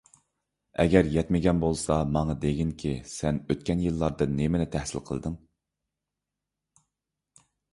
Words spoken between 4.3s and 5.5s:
نېمىنى تەھسىل قىلدىڭ؟